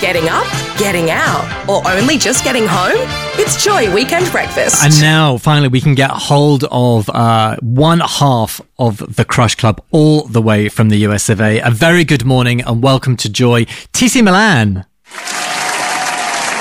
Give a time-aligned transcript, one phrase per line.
[0.00, 0.46] Getting up,
[0.78, 2.92] getting out, or only just getting home?
[3.40, 4.84] It's Joy Weekend Breakfast.
[4.84, 9.82] And now, finally, we can get hold of uh, one half of the Crush Club
[9.90, 11.60] all the way from the US of A.
[11.60, 13.64] A very good morning and welcome to Joy.
[13.94, 14.84] TC Milan.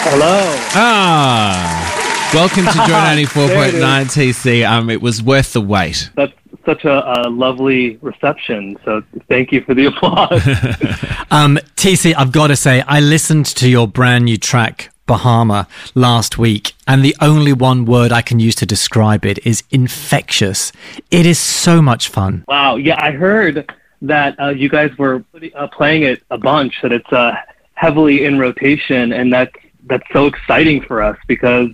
[0.07, 0.39] Hello.
[0.73, 3.31] Ah, welcome to Joy
[3.77, 4.67] 94.9 TC.
[4.67, 6.09] Um, it was worth the wait.
[6.15, 6.33] That's
[6.65, 8.77] such a, a lovely reception.
[8.83, 10.41] So thank you for the applause.
[11.31, 16.37] Um, TC, I've got to say, I listened to your brand new track, Bahama, last
[16.37, 20.71] week, and the only one word I can use to describe it is infectious.
[21.11, 22.45] It is so much fun.
[22.47, 22.75] wow.
[22.75, 23.69] Yeah, I heard
[24.03, 26.81] that uh, you guys were uh, playing it a bunch.
[26.83, 27.35] That it's uh,
[27.73, 29.53] heavily in rotation, and that's
[29.87, 31.69] that's so exciting for us because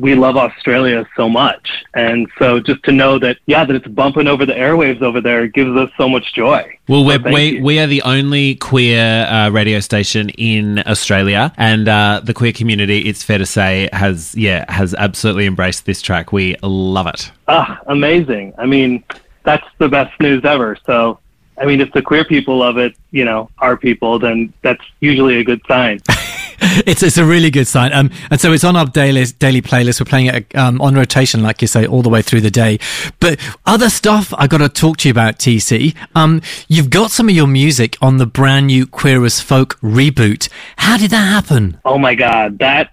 [0.00, 1.70] we love Australia so much.
[1.94, 5.46] And so just to know that, yeah, that it's bumping over the airwaves over there
[5.46, 6.78] gives us so much joy.
[6.88, 11.88] Well, we're, thank we, we are the only queer uh, radio station in Australia, and
[11.88, 16.32] uh, the queer community, it's fair to say, has yeah has absolutely embraced this track.
[16.32, 17.30] We love it.
[17.48, 18.54] Ah, amazing.
[18.58, 19.04] I mean,
[19.44, 20.76] that's the best news ever.
[20.86, 21.18] So,
[21.60, 25.38] I mean, if the queer people love it, you know, our people, then that's usually
[25.38, 26.00] a good sign.
[26.86, 27.92] It's it's a really good sign.
[27.92, 30.00] Um, and so it's on our daily daily playlist.
[30.00, 32.78] We're playing it um, on rotation, like you say, all the way through the day.
[33.20, 35.94] But other stuff I got to talk to you about, TC.
[36.14, 40.48] Um, you've got some of your music on the brand new Queer as Folk reboot.
[40.76, 41.80] How did that happen?
[41.84, 42.92] Oh my god, that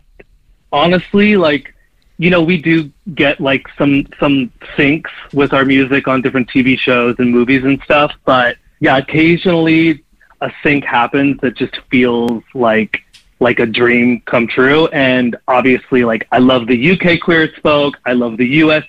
[0.72, 1.74] honestly, like,
[2.18, 6.78] you know, we do get like some some syncs with our music on different TV
[6.78, 10.04] shows and movies and stuff, but yeah, occasionally
[10.42, 13.02] a sync happens that just feels like
[13.40, 14.88] like a dream come true.
[14.88, 18.86] And obviously, like, I love the UK Queer as Folk, I love the US,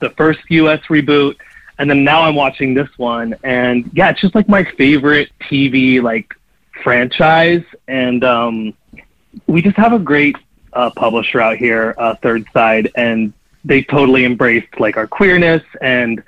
[0.00, 1.36] the first US reboot.
[1.78, 6.02] And then now I'm watching this one, and yeah, it's just like my favorite TV
[6.02, 6.34] like
[6.82, 8.74] franchise, and um,
[9.46, 10.36] we just have a great
[10.72, 16.22] uh, publisher out here, uh, Third Side, and they totally embraced like our queerness, and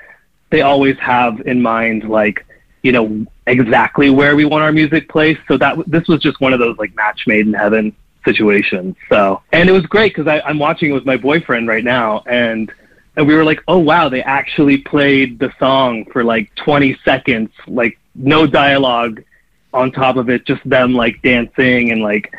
[0.50, 2.44] they always have in mind like
[2.82, 5.40] you know exactly where we want our music placed.
[5.48, 7.94] So that this was just one of those like match made in heaven
[8.24, 8.96] situations.
[9.08, 12.70] So and it was great because I'm watching it with my boyfriend right now, and
[13.16, 17.50] and we were like, oh wow, they actually played the song for like 20 seconds,
[17.66, 19.22] like no dialogue
[19.72, 22.32] on top of it, just them like dancing and like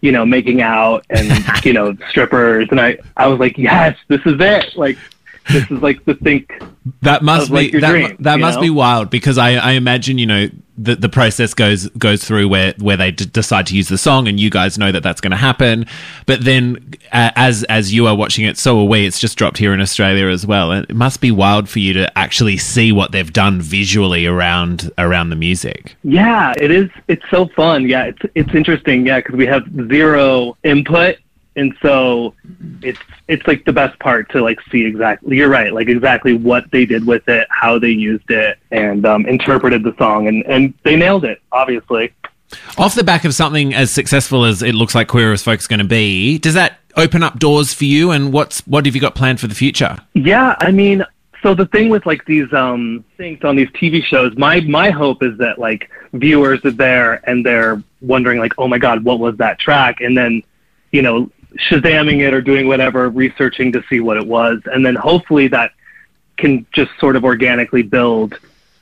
[0.00, 1.28] you know making out and
[1.64, 4.98] you know strippers, and I I was like, yes, this is it, like
[5.48, 6.52] this is like the think.
[7.02, 8.62] That must like, be that, dream, that must know?
[8.62, 10.48] be wild because I, I imagine you know
[10.78, 14.28] the the process goes goes through where where they d- decide to use the song
[14.28, 15.86] and you guys know that that's going to happen,
[16.26, 19.06] but then uh, as as you are watching it, so are we.
[19.06, 21.92] It's just dropped here in Australia as well, and it must be wild for you
[21.94, 25.96] to actually see what they've done visually around around the music.
[26.02, 26.90] Yeah, it is.
[27.08, 27.88] It's so fun.
[27.88, 29.06] Yeah, it's it's interesting.
[29.06, 31.16] Yeah, because we have zero input,
[31.56, 32.34] and so
[32.82, 35.36] it's it's like the best part to like see exactly.
[35.36, 35.72] You're right.
[35.72, 39.94] Like exactly what they did with it, how they used it, and um, interpreted the
[39.98, 41.40] song, and and they nailed it.
[41.52, 42.12] Obviously.
[42.78, 45.80] Off the back of something as successful as it looks like Queer as Folk's going
[45.80, 48.12] to be, does that open up doors for you?
[48.12, 49.96] And what's what have you got planned for the future?
[50.14, 51.04] Yeah, I mean,
[51.42, 55.22] so the thing with like these um things on these TV shows, my my hope
[55.22, 59.36] is that like viewers are there and they're wondering like, oh my god, what was
[59.38, 60.00] that track?
[60.00, 60.42] And then,
[60.92, 64.94] you know, shazamming it or doing whatever, researching to see what it was, and then
[64.94, 65.72] hopefully that
[66.36, 68.38] can just sort of organically build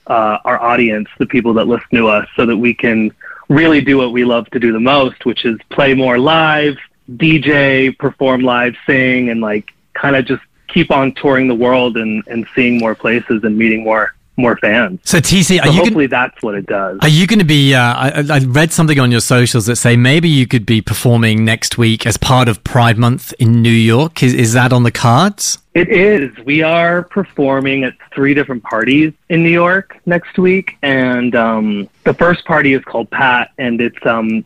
[0.06, 3.10] uh, our audience, the people that listen to us, so that we can
[3.48, 6.76] really do what we love to do the most, which is play more live,
[7.12, 12.24] DJ, perform live, sing, and like kind of just keep on touring the world and,
[12.26, 15.00] and seeing more places and meeting more more fans.
[15.04, 16.98] So TC, are So you gonna, hopefully that's what it does.
[17.02, 17.74] are you going to be?
[17.74, 21.44] Uh, I, I read something on your socials that say maybe you could be performing
[21.44, 24.22] next week as part of Pride Month in New York.
[24.22, 25.58] Is is that on the cards?
[25.74, 26.36] It is.
[26.44, 32.14] We are performing at three different parties in New York next week, and um, the
[32.14, 34.44] first party is called Pat, and it's um,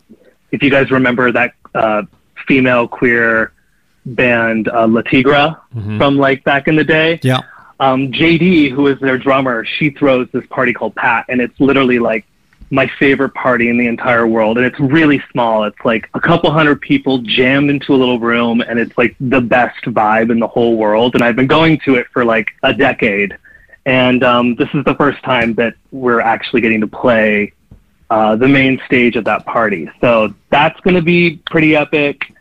[0.53, 2.03] if you guys remember that uh,
[2.47, 3.53] female queer
[4.07, 5.55] band uh, Le Tigre
[5.99, 7.21] from like back in the day.
[7.23, 7.41] Yeah.
[7.81, 11.99] Um, JD, who is their drummer, she throws this party called Pat, and it's literally
[11.99, 12.25] like
[12.71, 14.59] my favorite party in the entire world.
[14.59, 15.65] And it's really small.
[15.65, 19.41] It's like a couple hundred people jammed into a little room, and it's like the
[19.41, 21.15] best vibe in the whole world.
[21.15, 23.37] And I've been going to it for like a decade.
[23.87, 27.53] And um, this is the first time that we're actually getting to play
[28.11, 29.91] uh, the main stage of that party.
[30.01, 32.35] So that's going to be pretty epic.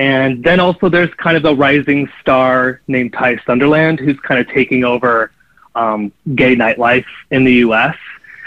[0.00, 4.48] And then also there's kind of a rising star named Ty Sunderland who's kind of
[4.48, 5.30] taking over
[5.74, 7.94] um, gay nightlife in the U.S.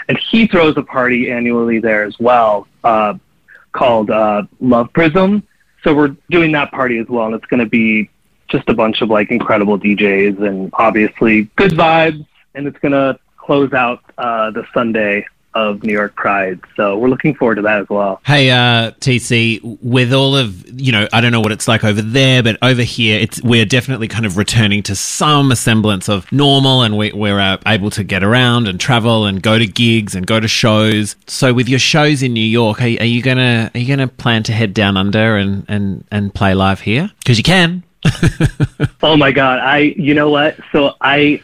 [0.08, 3.14] And he throws a party annually there as well uh,
[3.70, 5.46] called uh, Love Prism.
[5.84, 8.10] So we're doing that party as well, and it's going to be
[8.48, 12.26] just a bunch of like incredible DJs and obviously good vibes.
[12.56, 15.24] And it's going to close out uh, the Sunday
[15.54, 16.60] of New York Pride.
[16.76, 18.20] So we're looking forward to that as well.
[18.26, 22.02] Hey, uh, TC, with all of, you know, I don't know what it's like over
[22.02, 26.82] there, but over here, it's, we're definitely kind of returning to some semblance of normal
[26.82, 30.26] and we, we're uh, able to get around and travel and go to gigs and
[30.26, 31.16] go to shows.
[31.26, 34.42] So with your shows in New York, are, are you gonna, are you gonna plan
[34.44, 37.10] to head down under and, and, and play live here?
[37.24, 37.84] Cause you can.
[39.02, 39.60] oh my God.
[39.60, 40.58] I, you know what?
[40.72, 41.42] So I,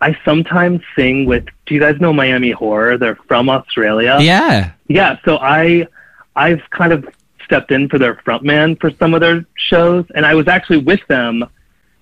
[0.00, 1.46] I sometimes sing with.
[1.66, 2.98] Do you guys know Miami Horror?
[2.98, 4.18] They're from Australia.
[4.20, 4.72] Yeah.
[4.88, 5.18] Yeah.
[5.24, 5.86] So I,
[6.34, 7.08] I've kind of
[7.44, 11.06] stepped in for their frontman for some of their shows, and I was actually with
[11.08, 11.44] them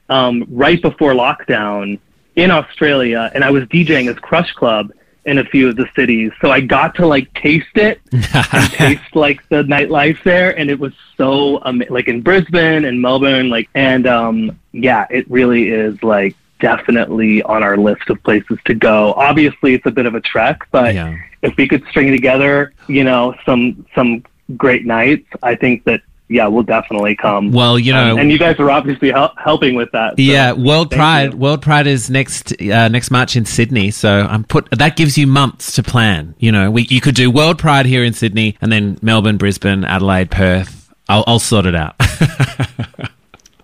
[0.09, 1.99] um, right before lockdown
[2.37, 4.93] in Australia, and I was DJing as Crush Club
[5.25, 6.31] in a few of the cities.
[6.41, 10.79] So I got to like taste it and taste like the nightlife there, and it
[10.79, 16.03] was so um, like in Brisbane and Melbourne, like and um, yeah, it really is
[16.03, 19.13] like definitely on our list of places to go.
[19.15, 21.17] Obviously, it's a bit of a trek, but Yeah.
[21.43, 24.25] if we could string together, you know, some some
[24.57, 26.01] great nights, I think that
[26.31, 27.53] yeah, we'll definitely come.
[27.53, 30.11] Well, you know, Um, and you guys are obviously hel- helping with that.
[30.11, 31.33] so yeah, World Pride.
[31.33, 31.39] you.
[31.39, 34.69] World Pride is next uh, next March in Sydney, so I'm put.
[34.71, 36.35] That gives you months to plan.
[36.39, 39.85] You know, we you could do World Pride here in Sydney, and then Melbourne, Brisbane,
[39.85, 40.75] Adelaide, Perth.
[41.09, 41.95] I'll, I'll sort it out.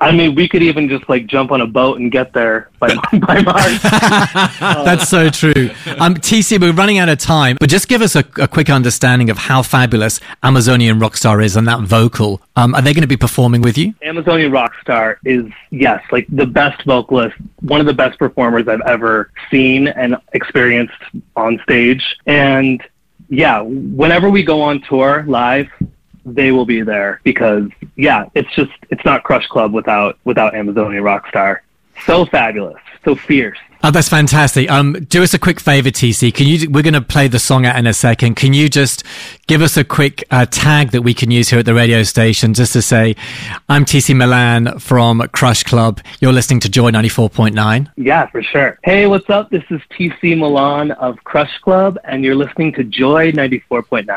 [0.05, 2.89] I mean, we could even just like jump on a boat and get there by
[3.21, 3.81] by March.
[4.61, 5.71] That's so true.
[5.99, 9.31] Um, TC, we're running out of time, but just give us a, a quick understanding
[9.31, 12.43] of how fabulous Amazonian Rockstar is and that vocal.
[12.55, 13.95] Um, are they going to be performing with you?
[14.03, 19.31] Amazonian Rockstar is yes, like the best vocalist, one of the best performers I've ever
[19.51, 20.93] seen and experienced
[21.35, 22.05] on stage.
[22.27, 22.83] And
[23.31, 25.69] yeah, whenever we go on tour live,
[26.27, 31.03] they will be there because yeah, it's just it's not Crush Club without without Amazonian
[31.03, 31.61] Rockstar.
[32.07, 33.59] So fabulous, so fierce.
[33.87, 34.71] Oh, that's fantastic.
[34.71, 36.33] Um, do us a quick favor, TC.
[36.33, 36.71] Can you?
[36.71, 38.35] We're going to play the song out in a second.
[38.35, 39.05] Can you just
[39.47, 42.55] give us a quick uh, tag that we can use here at the radio station,
[42.55, 43.15] just to say,
[43.69, 46.01] "I'm TC Milan from Crush Club.
[46.21, 48.79] You're listening to Joy 94.9." Yeah, for sure.
[48.85, 49.51] Hey, what's up?
[49.51, 54.17] This is TC Milan of Crush Club, and you're listening to Joy 94.9.